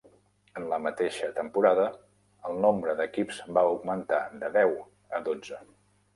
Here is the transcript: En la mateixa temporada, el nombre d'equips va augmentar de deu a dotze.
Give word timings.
En 0.59 0.63
la 0.69 0.77
mateixa 0.85 1.29
temporada, 1.35 1.83
el 2.49 2.57
nombre 2.65 2.97
d'equips 3.03 3.43
va 3.59 3.67
augmentar 3.75 4.21
de 4.43 4.53
deu 4.59 4.75
a 5.19 5.23
dotze. 5.31 5.63